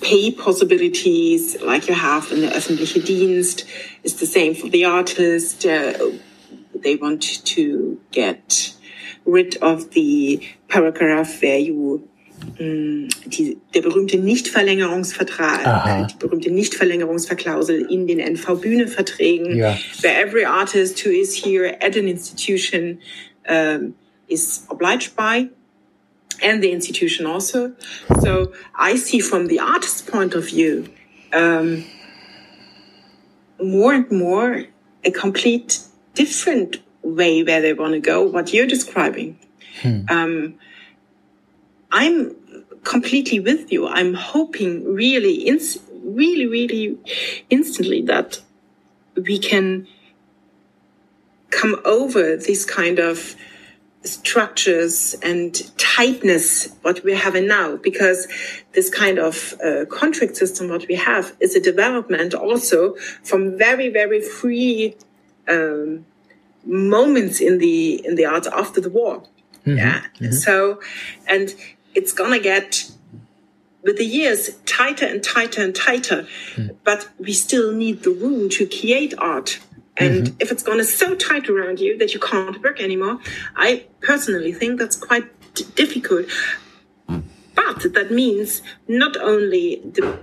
[0.00, 3.64] pay possibilities like you have in the öffentliche Dienst
[4.02, 5.64] is the same for the artist.
[5.64, 5.94] Uh,
[6.74, 8.74] they want to get
[9.32, 12.02] rid of the paragraph where you
[12.58, 16.06] mh, die, der berühmte Nichtverlängerungsvertrag, Aha.
[16.06, 19.76] die berühmte Nichtverlängerungsverklausel in den NV-Bühne-Verträgen, Ja.
[20.02, 22.98] where every artist who is here at an institution
[23.48, 23.94] um,
[24.28, 25.48] is obliged by,
[26.42, 27.72] and the institution also.
[28.22, 30.84] So I see from the artist's point of view,
[31.32, 31.84] um,
[33.60, 34.64] more and more
[35.04, 35.80] a complete
[36.14, 36.78] different
[37.14, 39.38] way where they want to go, what you're describing.
[40.08, 40.54] Um,
[41.90, 42.36] I'm
[42.84, 43.86] completely with you.
[43.88, 46.98] I'm hoping really, ins- really, really
[47.50, 48.40] instantly that
[49.16, 49.86] we can
[51.50, 53.34] come over these kind of
[54.04, 58.28] structures and tightness what we're having now because
[58.72, 62.94] this kind of uh, contract system what we have is a development also
[63.24, 64.96] from very very free
[65.48, 66.06] um,
[66.64, 69.22] moments in the in the arts after the war.
[69.66, 69.76] Mm-hmm.
[69.76, 70.02] Yeah.
[70.20, 70.32] Mm-hmm.
[70.32, 70.80] So
[71.26, 71.54] and
[71.94, 72.90] it's gonna get
[73.82, 76.26] with the years tighter and tighter and tighter.
[76.56, 76.76] Mm.
[76.84, 79.60] But we still need the room to create art.
[79.96, 80.36] And mm-hmm.
[80.40, 83.18] if it's gonna so tight around you that you can't work anymore,
[83.56, 86.26] I personally think that's quite d- difficult.
[87.54, 90.18] But that means not only the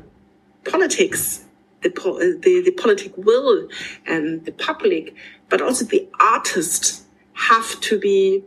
[0.64, 1.45] politics,
[1.86, 3.68] the, po- uh, the, the politic will
[4.08, 5.16] and the public,
[5.50, 8.44] but also the artists have to be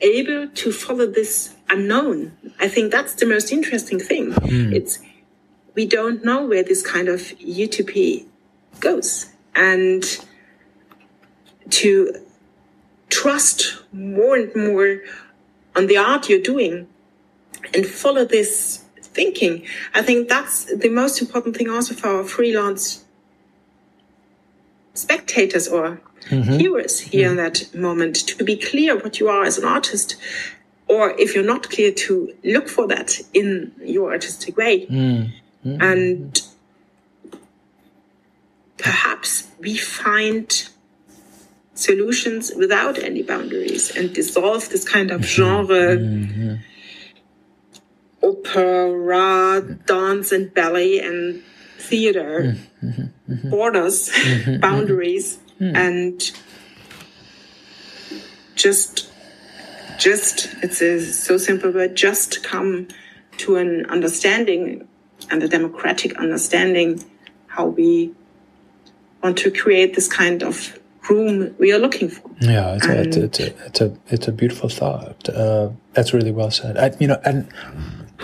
[0.00, 2.32] able to follow this unknown.
[2.58, 4.32] I think that's the most interesting thing.
[4.72, 4.98] It's
[5.74, 8.24] we don't know where this kind of utopia
[8.80, 9.30] goes.
[9.54, 10.02] And
[11.70, 12.14] to
[13.10, 15.02] trust more and more
[15.76, 16.88] on the art you're doing
[17.74, 18.84] and follow this
[19.18, 19.54] thinking.
[19.98, 23.04] I think that's the most important thing also for our freelance
[24.94, 26.00] spectators or
[26.30, 26.56] mm-hmm.
[26.56, 27.42] viewers here in mm.
[27.44, 30.16] that moment to be clear what you are as an artist.
[30.86, 34.86] Or if you're not clear, to look for that in your artistic way.
[34.86, 35.82] Mm-hmm.
[35.90, 36.40] And
[38.78, 40.46] perhaps we find
[41.74, 45.38] solutions without any boundaries and dissolve this kind of mm-hmm.
[45.38, 45.96] genre
[48.28, 51.42] opera dance and ballet and
[51.78, 53.50] theater mm-hmm, mm-hmm, mm-hmm.
[53.50, 54.10] borders
[54.60, 55.74] boundaries mm.
[55.76, 56.32] and
[58.54, 59.10] just
[59.98, 62.88] just it's a so simple but just come
[63.36, 64.86] to an understanding
[65.30, 67.02] and a democratic understanding
[67.46, 68.12] how we
[69.22, 72.30] want to create this kind of room we are looking for.
[72.40, 75.28] Yeah, it's a, it's, a, it's, a, it's a it's a beautiful thought.
[75.28, 76.76] Uh, that's really well said.
[76.76, 77.48] I, you know, and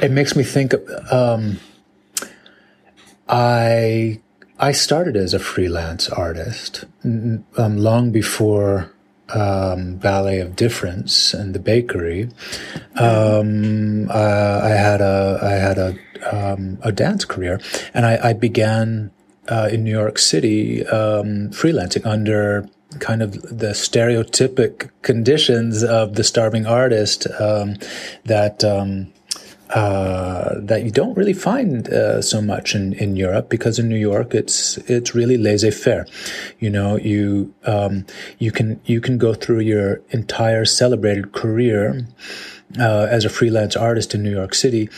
[0.03, 0.75] it makes me think.
[1.13, 1.61] Um,
[3.29, 4.21] I
[4.59, 7.45] I started as a freelance artist um,
[7.79, 8.93] long before
[9.31, 12.29] um, Ballet of Difference and the Bakery.
[12.97, 15.97] Um, uh, I had a I had a
[16.31, 17.61] um, a dance career,
[17.93, 19.11] and I, I began
[19.49, 22.69] uh, in New York City um, freelancing under
[23.01, 27.77] kind of the stereotypic conditions of the starving artist um,
[28.25, 28.63] that.
[29.75, 33.97] Uh, that you don't really find uh, so much in, in Europe because in New
[33.97, 36.07] York it's it's really laissez faire.
[36.61, 38.07] You know, you um,
[38.39, 42.07] you can you can go through your entire celebrated career
[42.79, 44.89] uh, as a freelance artist in New York City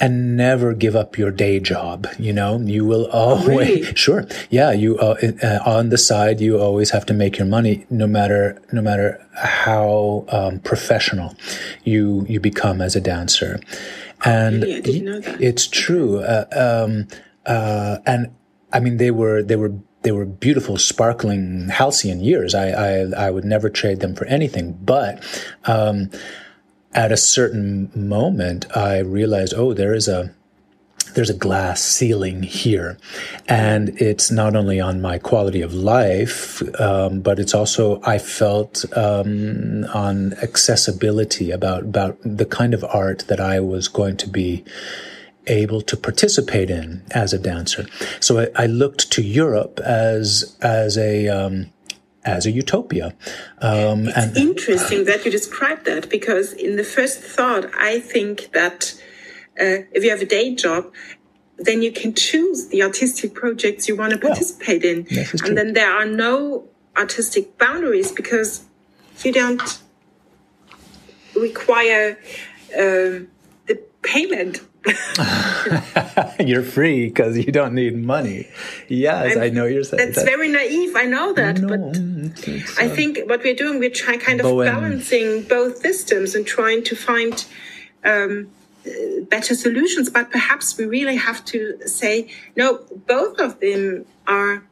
[0.00, 2.06] and never give up your day job.
[2.18, 3.84] You know, you will always, Really?
[3.94, 4.26] sure.
[4.50, 4.72] Yeah.
[4.72, 8.60] You, uh, uh, on the side, you always have to make your money no matter,
[8.72, 11.34] no matter how, um, professional
[11.84, 13.60] you, you become as a dancer.
[14.24, 14.76] And Really?
[14.76, 15.40] I didn't know that.
[15.40, 16.20] it's true.
[16.20, 16.46] Uh,
[16.86, 17.08] um,
[17.46, 18.34] uh, and
[18.72, 19.72] I mean, they were, they were,
[20.02, 22.54] they were beautiful, sparkling, halcyon years.
[22.54, 24.78] I, I, I would never trade them for anything.
[24.80, 25.22] But,
[25.64, 26.10] um,
[26.98, 30.34] at a certain moment, I realized, oh, there is a,
[31.14, 32.98] there's a glass ceiling here.
[33.46, 38.84] And it's not only on my quality of life, um, but it's also, I felt,
[38.96, 44.64] um, on accessibility about, about the kind of art that I was going to be
[45.46, 47.86] able to participate in as a dancer.
[48.18, 51.70] So I, I looked to Europe as, as a, um,
[52.28, 53.14] as a utopia.
[53.60, 58.94] Um, and Interesting that you describe that because in the first thought, I think that
[59.60, 60.92] uh, if you have a day job,
[61.58, 65.04] then you can choose the artistic projects you want to participate in.
[65.04, 65.48] This true.
[65.48, 68.64] and then there are no artistic boundaries because
[69.24, 69.80] you don't
[71.34, 72.18] require
[72.76, 73.28] um,
[73.66, 74.60] the payment.
[76.40, 78.48] you're free because you don't need money.
[78.88, 81.80] Yes, I'm- I know you're saying That's very naive, I know that, No, but
[82.82, 84.66] I uh, think what we're doing, we're trying kind of Bowen.
[84.66, 87.44] balancing both systems and trying to find
[88.04, 88.50] um,
[89.28, 90.10] better solutions.
[90.10, 94.62] But perhaps we really have to say, no, both of them are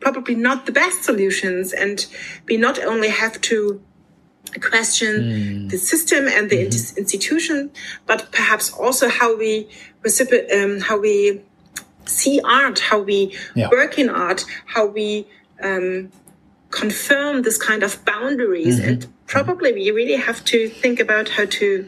[0.00, 1.72] probably not the best solutions.
[1.72, 2.04] And
[2.46, 3.80] we not only have to
[4.60, 7.70] question the system and the ins- institution,
[8.06, 9.68] but perhaps also how we
[10.02, 11.40] recipro- um, how we
[12.06, 13.70] see art, how we Yeah.
[13.70, 15.26] work in art, how we
[15.62, 16.10] um,
[16.70, 21.86] confirm this kind of boundaries, and probably we really have to think about how to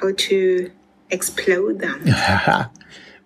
[0.00, 0.70] how to
[1.10, 2.04] explode them.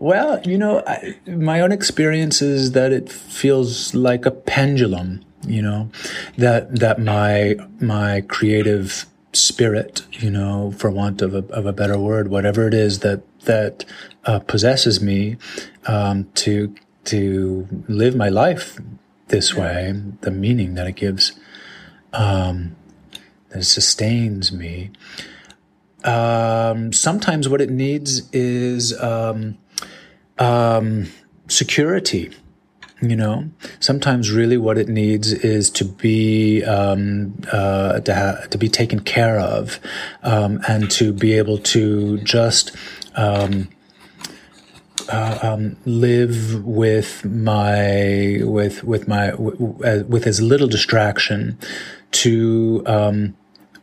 [0.03, 5.23] Well, you know, I, my own experience is that it feels like a pendulum.
[5.43, 5.91] You know,
[6.37, 11.99] that that my my creative spirit, you know, for want of a, of a better
[11.99, 13.85] word, whatever it is that that
[14.25, 15.37] uh, possesses me
[15.87, 16.75] um, to
[17.05, 18.79] to live my life
[19.29, 21.33] this way, the meaning that it gives,
[22.13, 22.77] um,
[23.49, 24.91] that it sustains me.
[26.05, 29.57] Um, sometimes what it needs is um,
[30.39, 31.11] um,
[31.49, 32.31] security.
[33.03, 38.59] You know, sometimes really what it needs is to be um, uh, to, ha- to
[38.59, 39.81] be taken care of,
[40.23, 42.77] um, and to be able to just
[43.17, 43.71] um,
[45.09, 51.59] uh, um, live with my with with my w- w- with as little distraction
[52.13, 53.35] to um,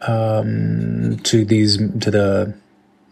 [0.01, 2.53] um, to these to the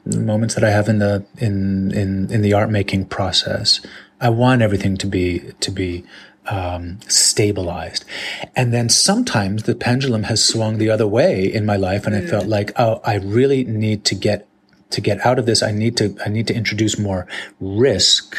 [0.05, 3.81] moments that I have in the in in in the art making process.
[4.21, 6.03] I want everything to be to be
[6.47, 8.05] um, stabilized,
[8.55, 12.21] and then sometimes the pendulum has swung the other way in my life, and I
[12.21, 14.47] felt like, oh, I really need to get
[14.91, 15.61] to get out of this.
[15.61, 17.27] I need to I need to introduce more
[17.59, 18.35] risk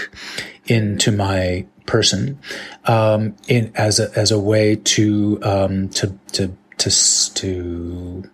[0.67, 2.39] into my person
[2.85, 6.91] um, in as a as a way to um, to to to
[7.35, 8.31] to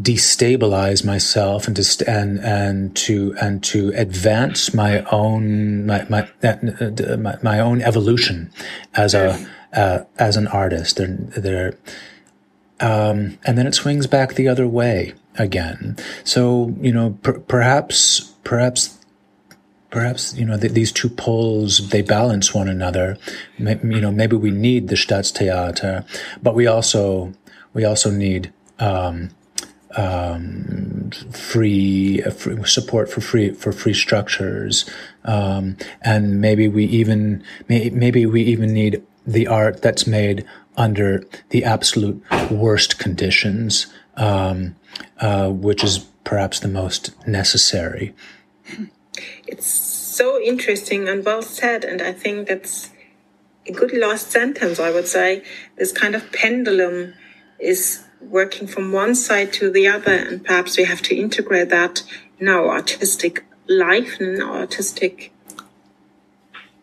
[0.00, 7.16] destabilize myself and to and and to and to advance my own my my uh,
[7.16, 8.50] my, my own evolution
[8.94, 10.98] as a uh, as an artist.
[10.98, 11.76] And there
[12.80, 15.96] um, and then it swings back the other way again.
[16.24, 18.98] So you know per- perhaps perhaps
[19.90, 23.16] perhaps you know th- these two poles they balance one another.
[23.58, 26.04] You know maybe we need the Staatstheater
[26.42, 27.32] but we also
[27.74, 29.30] we also need um,
[29.96, 34.88] um, free, uh, free support for free for free structures,
[35.24, 40.44] um, and maybe we even may, maybe we even need the art that's made
[40.76, 43.86] under the absolute worst conditions,
[44.16, 44.76] um,
[45.20, 48.14] uh, which is perhaps the most necessary.
[49.46, 52.90] It's so interesting and well said, and I think that's
[53.66, 54.78] a good last sentence.
[54.78, 55.42] I would say
[55.76, 57.14] this kind of pendulum
[57.58, 62.02] is working from one side to the other, and perhaps we have to integrate that
[62.38, 65.32] in our artistic life and in our artistic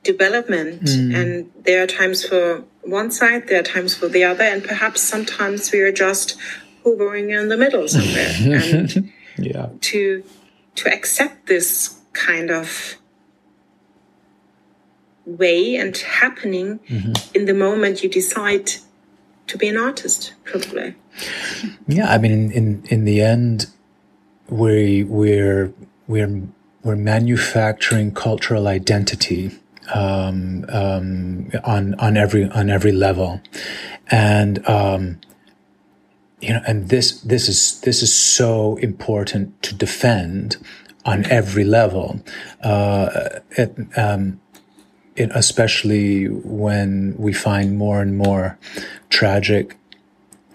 [0.04, 0.90] development.
[0.90, 5.02] And there are times for one side, there are times for the other, and perhaps
[5.02, 6.38] sometimes we are just
[6.84, 8.34] hovering in the middle somewhere.
[8.42, 9.70] and Yeah.
[9.80, 10.24] To
[10.76, 12.98] to accept this kind of
[15.26, 17.14] way and happening mm-hmm.
[17.36, 18.72] in the moment you decide
[19.48, 20.96] to be an artist, probably.
[21.88, 23.68] Yeah, I mean, in in, in the end,
[24.50, 25.74] we we're
[26.08, 26.48] we're
[26.84, 29.52] we're manufacturing cultural identity
[29.94, 33.42] um, um, on on every on every level,
[34.10, 35.20] and um,
[36.42, 40.58] you know, and this this is this is so important to defend
[41.06, 42.22] on every level,
[42.64, 44.40] uh, it, um,
[45.16, 48.58] it, especially when we find more and more
[49.10, 49.78] tragic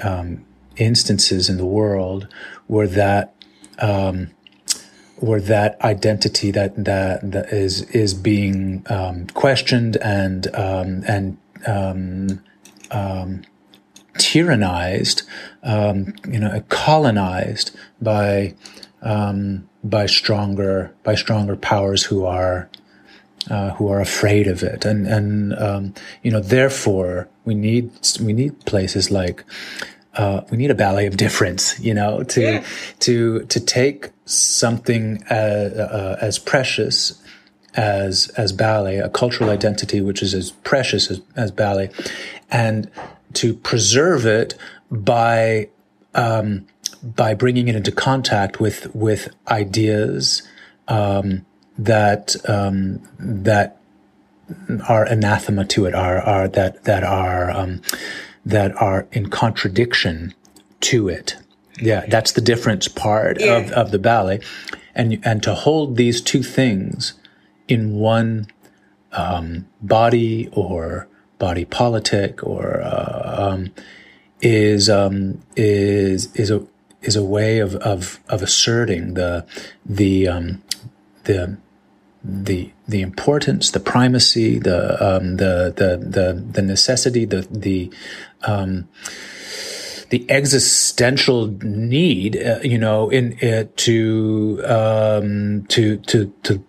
[0.02, 0.44] um,
[0.76, 2.28] instances in the world
[2.66, 3.34] where that
[3.78, 4.30] um,
[5.16, 12.42] where that identity that that, that is is being um, questioned and um, and um,
[12.90, 13.42] um,
[14.14, 15.22] tyrannized,
[15.64, 18.54] you know, colonized by
[19.02, 22.68] by stronger by stronger powers who are
[23.50, 27.90] uh, who are afraid of it, and and you know, therefore we need
[28.20, 29.44] we need places like
[30.14, 32.64] uh, we need a ballet of difference, you know, to yeah.
[33.00, 37.22] to to take something as, uh, as precious
[37.74, 41.90] as as ballet, a cultural identity which is as precious as, as ballet,
[42.50, 42.90] and
[43.34, 44.54] to preserve it
[44.90, 45.68] by
[46.14, 46.66] um,
[47.02, 50.42] by bringing it into contact with with ideas
[50.88, 51.44] um,
[51.78, 53.80] that um, that
[54.88, 57.80] are anathema to it, are are that that are um,
[58.44, 60.34] that are in contradiction
[60.80, 61.36] to it.
[61.80, 63.56] Yeah, that's the difference part yeah.
[63.56, 64.40] of, of the ballet.
[64.94, 67.12] And, and to hold these two things
[67.68, 68.46] in one
[69.12, 71.06] um, body or
[71.38, 73.72] body politic or uh, um,
[74.40, 76.66] is um, is is a
[77.02, 79.44] is a way of, of, of asserting the
[79.84, 80.62] the um,
[81.24, 81.58] the
[82.24, 87.92] the the importance, the primacy, the um, the, the the the necessity, the the
[88.42, 88.88] um,
[90.10, 96.64] the existential need, uh, you know, in it to um, to to to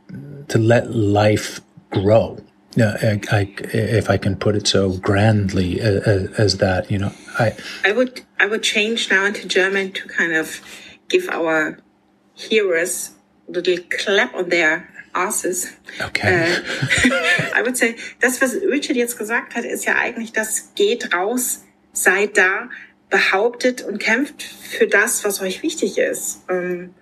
[0.50, 2.38] to let life grow.
[2.76, 7.12] Yeah, I, I, if I can put it so grandly as, as, that, you know,
[7.40, 10.62] I I would I would change now into German to kind of
[11.10, 11.80] give our
[12.36, 13.16] hearers
[13.48, 15.68] a little clap on their asses.
[16.06, 16.46] Okay.
[16.46, 17.08] Äh,
[17.60, 21.64] I would say, das, was Richard jetzt gesagt hat, ist ja eigentlich, das geht raus,
[21.94, 22.70] seid da,
[23.10, 26.42] behauptet und kämpft für das, was euch wichtig ist.
[26.50, 26.94] Ähm,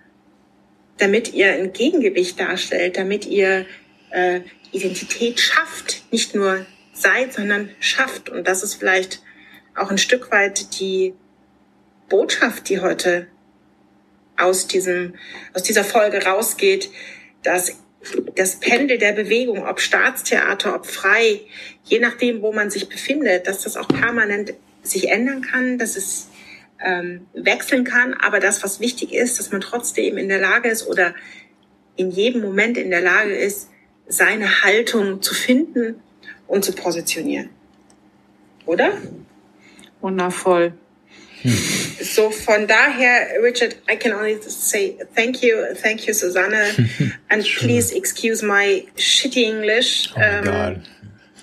[0.98, 3.66] damit ihr ein Gegengewicht darstellt, damit ihr
[4.10, 4.40] äh,
[4.72, 8.30] Identität schafft, nicht nur seid, sondern schafft.
[8.30, 9.22] Und das ist vielleicht
[9.74, 11.14] auch ein Stück weit die
[12.08, 13.26] Botschaft, die heute
[14.36, 15.14] aus diesem,
[15.54, 16.90] aus dieser Folge rausgeht,
[17.42, 17.82] dass
[18.34, 21.40] das Pendel der Bewegung, ob Staatstheater, ob frei,
[21.84, 26.28] je nachdem, wo man sich befindet, dass das auch permanent sich ändern kann, dass es
[26.84, 28.14] ähm, wechseln kann.
[28.14, 31.14] Aber das, was wichtig ist, dass man trotzdem in der Lage ist oder
[31.96, 33.70] in jedem Moment in der Lage ist,
[34.06, 36.00] seine Haltung zu finden
[36.46, 37.50] und zu positionieren.
[38.66, 38.92] Oder?
[40.00, 40.74] Wundervoll.
[41.46, 46.54] So von daher, Richard, I can only say thank you, thank you, Susanne,
[47.30, 47.62] and sure.
[47.62, 50.12] please excuse my shitty English.
[50.16, 50.88] Oh my um, God.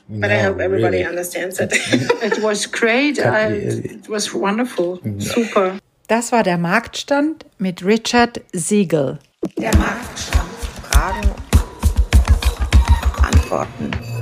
[0.09, 1.09] But no, I hope everybody really.
[1.09, 1.71] understands it.
[2.21, 3.19] it was great.
[3.19, 4.99] I, it was wonderful.
[5.17, 5.79] Super.
[6.07, 9.19] Das war der Marktstand mit Richard Siegel.
[9.57, 10.49] Der Marktstand.
[10.91, 11.29] Fragen,
[13.21, 14.12] Antworten.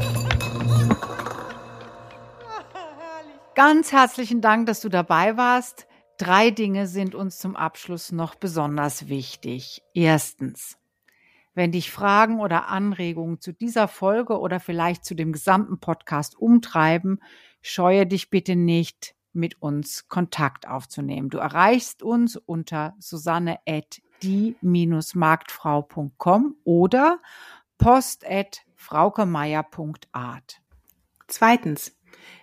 [3.63, 5.85] Ganz herzlichen Dank, dass du dabei warst.
[6.17, 9.83] Drei Dinge sind uns zum Abschluss noch besonders wichtig.
[9.93, 10.79] Erstens,
[11.53, 17.21] wenn dich Fragen oder Anregungen zu dieser Folge oder vielleicht zu dem gesamten Podcast umtreiben,
[17.61, 21.29] scheue dich bitte nicht, mit uns Kontakt aufzunehmen.
[21.29, 27.19] Du erreichst uns unter susanne at die-marktfrau.com oder
[27.77, 30.61] post at fraukemeier.art.
[31.27, 31.95] Zweitens,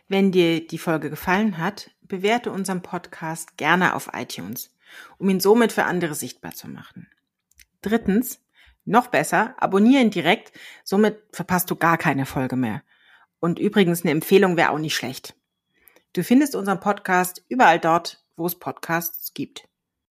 [0.09, 4.74] wenn dir die Folge gefallen hat, bewerte unseren Podcast gerne auf iTunes,
[5.18, 7.09] um ihn somit für andere sichtbar zu machen.
[7.82, 8.40] Drittens,
[8.84, 10.52] noch besser, abonniere ihn direkt,
[10.82, 12.82] somit verpasst du gar keine Folge mehr.
[13.38, 15.36] Und übrigens, eine Empfehlung wäre auch nicht schlecht.
[16.14, 19.68] Du findest unseren Podcast überall dort, wo es Podcasts gibt.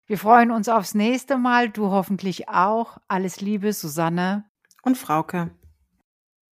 [0.08, 2.98] Wir freuen uns aufs nächste Mal, du hoffentlich auch.
[3.08, 4.44] Alles Liebe, Susanne
[4.84, 5.52] und Frauke.